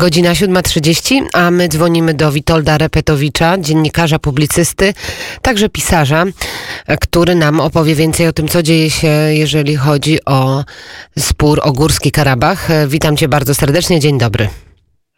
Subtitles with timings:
[0.00, 4.94] Godzina 7.30, a my dzwonimy do Witolda Repetowicza, dziennikarza, publicysty,
[5.42, 6.24] także pisarza,
[7.00, 10.64] który nam opowie więcej o tym, co dzieje się, jeżeli chodzi o
[11.18, 12.68] spór o Górski Karabach.
[12.86, 14.48] Witam cię bardzo serdecznie, dzień dobry.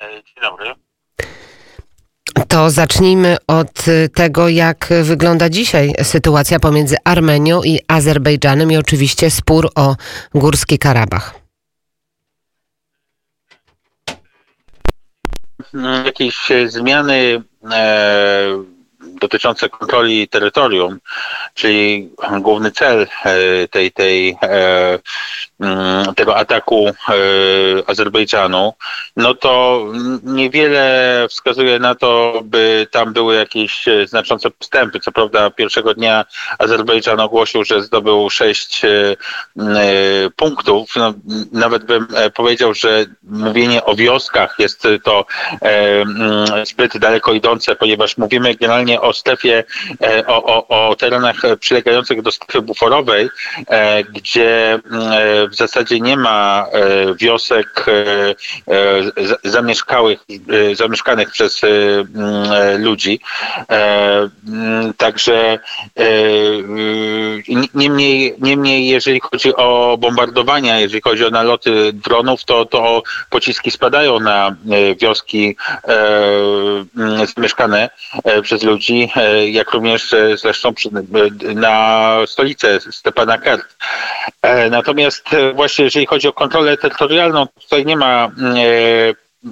[0.00, 0.74] Dzień dobry.
[2.48, 3.84] To zacznijmy od
[4.14, 9.96] tego, jak wygląda dzisiaj sytuacja pomiędzy Armenią i Azerbejdżanem i oczywiście spór o
[10.34, 11.47] Górski Karabach.
[16.04, 18.64] Jakieś zmiany e,
[19.20, 20.98] dotyczące kontroli terytorium,
[21.54, 24.98] czyli główny cel e, tej, tej, e,
[25.60, 26.92] mm, tego ataku e,
[27.86, 28.72] Azerbejdżanu,
[29.16, 29.84] no to
[30.22, 35.00] niewiele wskazuje na to, by tam były jakieś znaczące postępy.
[35.00, 36.24] Co prawda pierwszego dnia
[36.58, 38.82] Azerbejdżan ogłosił, że zdobył sześć
[40.36, 40.90] punktów.
[40.96, 41.14] No,
[41.52, 45.26] nawet bym powiedział, że mówienie o wioskach jest to
[46.64, 49.64] zbyt daleko idące, ponieważ mówimy generalnie o o strefie,
[50.02, 53.28] e, o, o, o terenach przylegających do strefy buforowej,
[53.68, 54.80] e, gdzie e,
[55.48, 56.66] w zasadzie nie ma
[57.20, 57.86] wiosek
[59.44, 60.24] zamieszkałych,
[60.72, 61.60] zamieszkanych przez
[62.78, 63.20] ludzi.
[64.96, 65.58] Także
[67.74, 74.20] niemniej, niemniej jeżeli chodzi o bombardowania, jeżeli chodzi o naloty dronów, to, to pociski spadają
[74.20, 74.56] na
[75.00, 75.56] wioski
[77.36, 77.90] zamieszkane
[78.42, 83.76] przez ludzi E, jak również e, zresztą e, na stolicę Stepana Kert.
[84.70, 85.24] Natomiast
[85.54, 88.30] właśnie jeżeli chodzi o kontrolę terytorialną, tutaj nie ma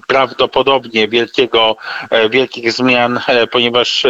[0.06, 1.76] prawdopodobnie wielkiego,
[2.30, 3.20] wielkich zmian,
[3.52, 4.06] ponieważ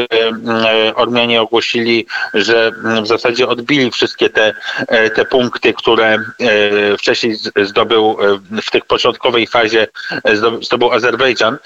[0.94, 4.54] Ormianie ogłosili, że w zasadzie odbili wszystkie te,
[5.14, 6.18] te punkty, które
[6.98, 8.16] wcześniej zdobył
[8.62, 9.86] w tej początkowej fazie
[10.60, 11.58] zdobył Azerbejdżan.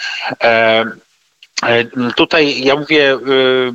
[1.66, 1.84] E,
[2.16, 3.19] tutaj ja mówię e,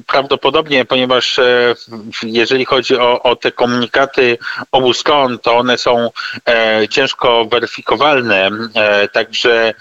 [0.08, 1.75] prawdopodobnie, ponieważ e,
[2.23, 4.38] jeżeli chodzi o, o, te komunikaty
[4.72, 6.09] obu stron, to one są
[6.90, 8.50] ciężko weryfikowalne,
[9.12, 9.74] także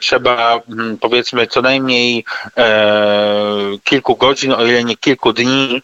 [0.00, 0.60] trzeba
[1.00, 2.24] powiedzmy co najmniej
[3.84, 5.82] kilku godzin, o ile nie kilku dni,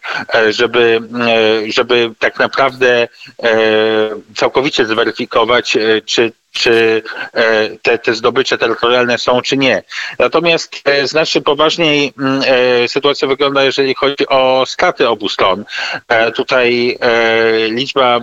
[0.49, 1.01] żeby,
[1.67, 3.07] żeby tak naprawdę
[4.35, 7.03] całkowicie zweryfikować, czy czy
[7.33, 9.83] e, te, te zdobycze terytorialne są, czy nie.
[10.19, 15.65] Natomiast e, znacznie poważniej mm, e, sytuacja wygląda, jeżeli chodzi o straty obu stron.
[16.35, 16.97] Tutaj
[17.69, 18.19] liczba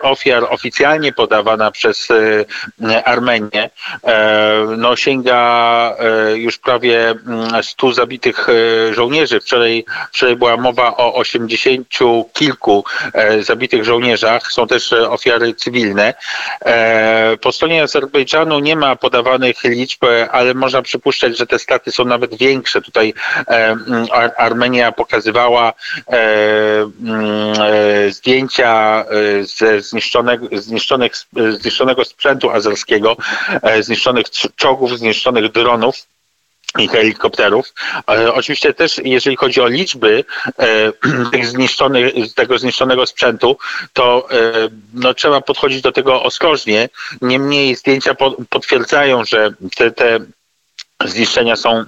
[0.00, 2.08] ofiar oficjalnie podawana przez
[3.04, 3.70] Armenię
[4.76, 5.96] no, sięga
[6.34, 7.14] już prawie
[7.62, 8.46] 100 mm, zabitych
[8.90, 9.40] żołnierzy.
[9.40, 11.88] Wczoraj, wczoraj była mowa o 80
[12.32, 12.84] kilku
[13.40, 14.52] zabitych żołnierzach.
[14.52, 16.14] Są też ofiary cywilne.
[17.40, 22.04] Po stronie stronie Azerbejdżanu nie ma podawanych liczb, ale można przypuszczać, że te straty są
[22.04, 22.82] nawet większe.
[22.82, 23.14] Tutaj
[23.48, 23.76] e,
[24.36, 25.72] Armenia pokazywała
[26.08, 29.04] e, e, zdjęcia
[29.42, 30.46] ze zniszczonego,
[31.60, 33.16] zniszczonego sprzętu azerskiego,
[33.80, 34.26] zniszczonych
[34.56, 35.96] czołgów, zniszczonych dronów
[36.78, 37.74] i helikopterów.
[38.34, 40.24] Oczywiście też, jeżeli chodzi o liczby
[40.58, 40.92] e,
[41.32, 43.58] tych zniszczonych, tego zniszczonego sprzętu,
[43.92, 44.52] to e,
[44.94, 46.88] no, trzeba podchodzić do tego ostrożnie.
[47.22, 48.14] Niemniej zdjęcia
[48.50, 50.20] potwierdzają, że te, te
[51.04, 51.84] zniszczenia są e,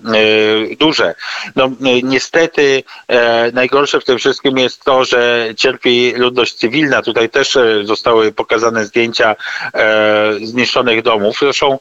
[0.78, 1.14] duże.
[1.56, 1.70] No, e,
[2.02, 7.02] niestety e, najgorsze w tym wszystkim jest to, że cierpi ludność cywilna.
[7.02, 9.36] Tutaj też zostały pokazane zdjęcia
[10.42, 11.36] zniszczonych domów.
[11.40, 11.78] Zresztą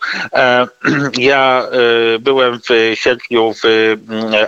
[1.18, 1.68] ja
[2.20, 3.98] byłem w sierpniu w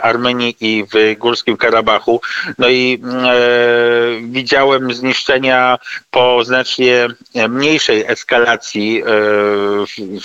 [0.02, 2.22] Armenii i w Górskim Karabachu,
[2.58, 3.02] no i
[4.22, 5.78] widziałem zniszczenia
[6.12, 7.08] po znacznie
[7.50, 9.04] mniejszej eskalacji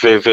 [0.02, 0.28] w, w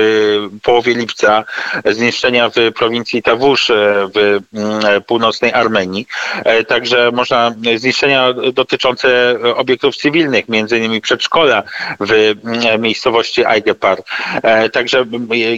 [0.63, 1.43] połowie lipca.
[1.85, 3.73] Zniszczenia zniszczenia w prowincji Tawusz e,
[4.15, 6.07] w mm, północnej Armenii.
[6.33, 11.63] E, także można zniszczenia dotyczące obiektów cywilnych, między innymi przedszkola
[11.99, 14.03] w mm, miejscowości Aigepar.
[14.33, 15.05] E, także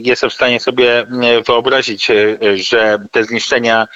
[0.01, 2.07] jestem w stanie sobie mm, wyobrazić,
[2.55, 3.87] że te zniszczenia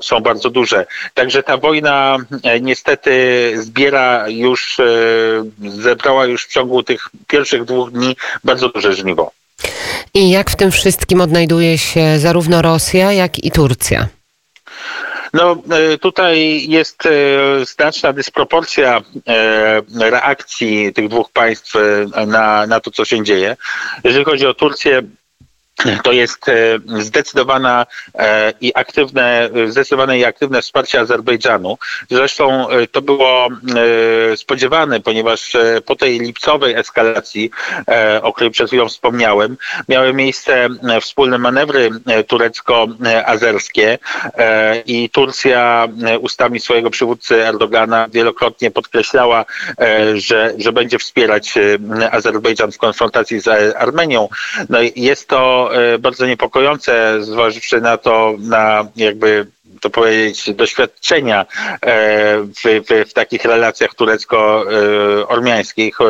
[0.00, 0.86] są bardzo duże.
[1.14, 2.16] Także ta wojna
[2.60, 3.12] niestety
[3.56, 4.76] zbiera już,
[5.58, 9.39] zebrała już w ciągu tych pierwszych dwóch dni bardzo duże żniwo.
[10.14, 14.08] I jak w tym wszystkim odnajduje się zarówno Rosja, jak i Turcja?
[15.32, 17.10] No e, tutaj jest e,
[17.64, 21.74] znaczna dysproporcja e, reakcji tych dwóch państw
[22.26, 23.56] na, na to, co się dzieje.
[24.04, 25.02] Jeżeli chodzi o Turcję,
[26.02, 31.78] to jest e, zdecydowana e, i aktywne, zdecydowane i aktywne wsparcie Azerbejdżanu.
[32.10, 33.48] Zresztą e, to było
[34.36, 35.56] spodziewane, ponieważ
[35.86, 37.50] po tej lipcowej eskalacji,
[38.22, 39.56] o której przed chwilą wspomniałem,
[39.88, 40.68] miały miejsce
[41.00, 41.90] wspólne manewry
[42.26, 43.98] turecko-azerskie
[44.86, 45.88] i Turcja
[46.20, 49.44] ustami swojego przywódcy Erdogana wielokrotnie podkreślała,
[50.14, 51.54] że, że będzie wspierać
[52.10, 54.28] Azerbejdżan w konfrontacji z Armenią.
[54.68, 55.59] No jest to
[55.98, 59.46] bardzo niepokojące, zważywszy na to, na jakby
[59.80, 61.46] to powiedzieć, doświadczenia e,
[62.42, 66.00] w, w, w takich relacjach turecko-ormiańskich.
[66.00, 66.04] E,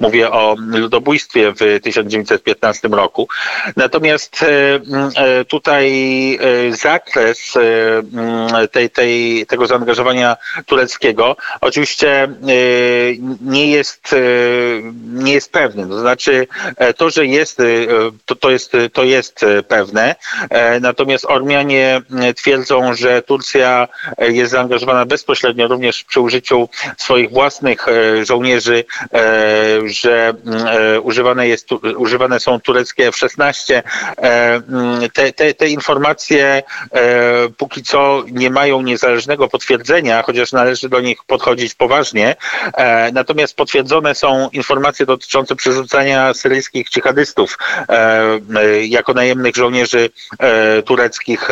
[0.00, 3.28] mówię o ludobójstwie w 1915 roku.
[3.76, 4.44] Natomiast
[5.48, 6.38] tutaj
[6.70, 7.54] zakres
[8.72, 10.36] tej, tej, tego zaangażowania
[10.66, 12.28] tureckiego oczywiście
[13.40, 14.14] nie jest,
[15.12, 15.88] nie jest pewny.
[15.88, 16.46] To znaczy
[16.96, 17.58] to, że jest,
[18.26, 20.14] to, to jest, to jest pewne.
[20.80, 22.02] Natomiast Ormianie
[22.36, 23.88] twierdzą, że Turcja
[24.18, 29.20] e, jest zaangażowana bezpośrednio również przy użyciu swoich własnych e, żołnierzy, e,
[29.84, 30.66] że mm,
[31.02, 33.82] używane, jest, używane są tureckie F-16.
[34.16, 36.62] Mm, te, te, te informacje
[37.56, 42.36] póki co nie mają niezależnego potwierdzenia, chociaż należy do nich podchodzić poważnie.
[43.12, 47.58] Natomiast potwierdzone są informacje dotyczące przerzucania syryjskich dżihadystów
[48.82, 50.10] jako najemnych żołnierzy
[50.84, 51.48] tureckich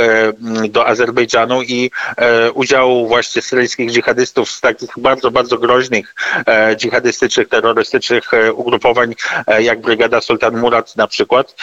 [0.69, 1.38] do Azerbejdżanu
[1.69, 6.14] i e, udziału właśnie syryjskich dżihadystów z takich bardzo, bardzo groźnych
[6.46, 9.14] e, dżihadystycznych, terrorystycznych e, ugrupowań,
[9.61, 11.55] jak Brygada Sultan Murat na przykład,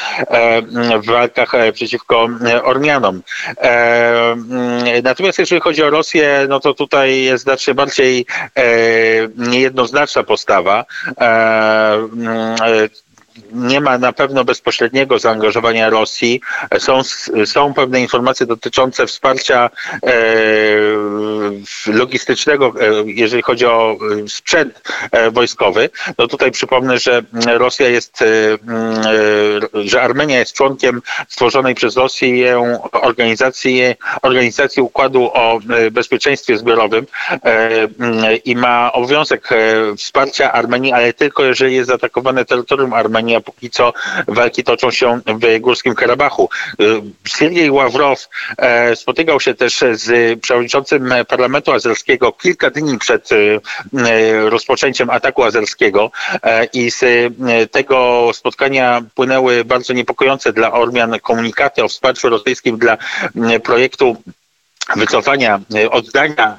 [1.00, 2.28] w walkach przeciwko
[2.64, 3.22] Ormianom.
[5.04, 8.26] Natomiast jeżeli chodzi o Rosję, no to tutaj jest znacznie bardziej
[9.36, 10.86] niejednoznaczna postawa
[13.52, 16.42] nie ma na pewno bezpośredniego zaangażowania Rosji.
[16.80, 17.02] Są,
[17.46, 19.70] są pewne informacje dotyczące wsparcia
[20.04, 20.10] e,
[21.88, 25.90] logistycznego, e, jeżeli chodzi o e, sprzęt e, wojskowy.
[26.18, 28.24] No tutaj przypomnę, że Rosja jest,
[29.74, 33.82] że Armenia jest członkiem stworzonej przez Rosję organizacji,
[34.22, 35.60] organizacji Układu o
[35.92, 37.06] Bezpieczeństwie Zbiorowym
[38.46, 39.50] i ma obowiązek
[39.98, 43.94] wsparcia Armenii, ale tylko jeżeli jest zaatakowane terytorium Armenii, a póki co
[44.28, 46.50] walki toczą się w Górskim Karabachu.
[47.28, 48.28] Siergiej Ławrow
[48.96, 56.12] spotykał się też z przewodniczącym parlamentu azerskiego kilka dni przed e, e, rozpoczęciem ataku azerskiego
[56.44, 57.04] e, i z
[57.72, 62.98] tego spotkania płynęły bardzo niepokojące dla Ormian komunikaty o wsparciu rosyjskim dla
[63.64, 64.18] projektu
[64.96, 66.58] wycofania, e, oddania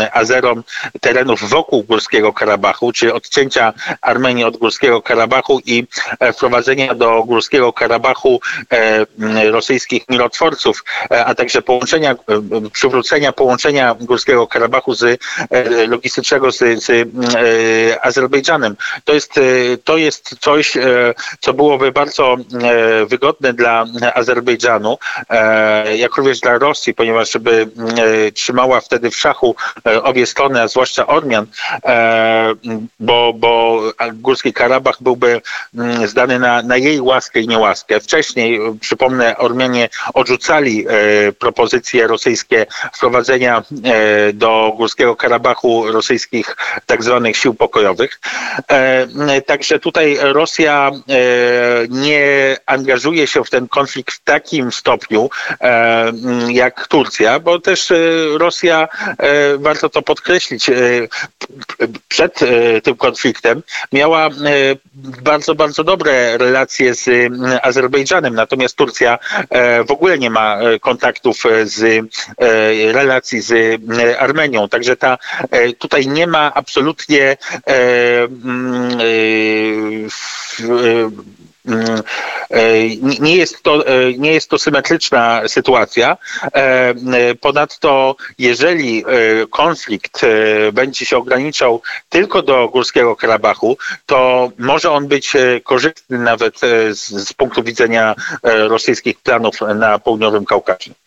[0.00, 0.64] e, Azerom
[1.00, 5.86] terenów wokół Górskiego Karabachu, czy odcięcia Armenii od Górskiego Karabachu i
[6.20, 8.40] e, wprowadzenia do Górskiego Karabachu
[9.50, 12.16] rosyjskich mirotworców, a także połączenia,
[12.72, 15.20] przywrócenia połączenia Górskiego Karabachu z
[15.88, 17.08] logistycznego z, z
[18.02, 18.76] Azerbejdżanem.
[19.04, 19.32] To jest,
[19.84, 20.72] to jest coś,
[21.40, 22.36] co byłoby bardzo
[23.06, 23.84] wygodne dla
[24.14, 24.98] Azerbejdżanu,
[25.96, 29.56] jak również dla Rosji, ponieważ żeby e, trzymała wtedy w szachu
[29.86, 31.46] e, obie strony, a zwłaszcza Ormian,
[31.84, 32.54] e,
[33.00, 33.15] bo
[34.12, 35.40] Górski Karabach byłby
[35.74, 38.00] mm, zdany na, na jej łaskę i niełaskę.
[38.00, 40.86] Wcześniej, przypomnę, Ormianie odrzucali
[41.38, 43.62] propozycje rosyjskie wprowadzenia
[44.34, 46.56] do Górskiego Karabachu rosyjskich
[46.86, 48.20] tak zwanych sił pokojowych.
[49.46, 50.90] Także tutaj Rosja
[51.88, 55.30] nie angażuje się w ten konflikt w takim stopniu
[56.48, 57.96] jak Turcja bo też e,
[58.38, 58.88] Rosja,
[59.18, 60.72] e, warto to podkreślić, e,
[62.08, 62.40] przed
[62.82, 63.62] tym konfliktem
[63.96, 64.28] miała
[65.22, 69.18] bardzo, bardzo dobre relacje z Azerbejdżanem, natomiast Turcja
[69.88, 72.06] w ogóle nie ma kontaktów z
[72.92, 73.80] relacji z
[74.18, 74.68] Armenią.
[74.68, 75.18] Także ta,
[75.78, 77.36] tutaj nie ma absolutnie
[77.66, 79.04] Mm, e,
[83.20, 86.16] nie jest to, e, nie jest to symetryczna sytuacja.
[86.54, 86.94] E,
[87.40, 89.04] ponadto, jeżeli
[89.50, 90.20] konflikt
[90.72, 95.32] będzie się ograniczał tylko do Górskiego Karabachu, to może on być
[95.64, 101.05] korzystny nawet z, z punktu widzenia rosyjskich planów na południowym Kaukazie.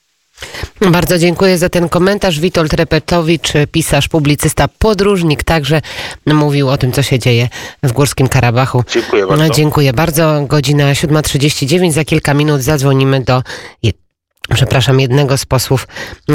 [0.92, 2.40] Bardzo dziękuję za ten komentarz.
[2.40, 5.82] Witold Repetowicz, pisarz, publicysta, podróżnik, także
[6.26, 7.50] mówił o tym, co się dzieje
[7.84, 8.84] w Górskim Karabachu.
[8.94, 9.44] Dziękuję bardzo.
[9.44, 10.46] No, dziękuję bardzo.
[10.48, 11.92] Godzina 7.39.
[11.92, 13.44] Za kilka minut zadzwonimy do
[14.54, 15.88] przepraszam, jednego z posłów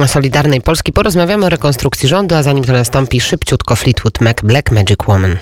[0.06, 0.92] Solidarnej Polski.
[0.92, 5.36] Porozmawiamy o rekonstrukcji rządu, a zanim to nastąpi, szybciutko Fleetwood Mac, Black Magic Woman.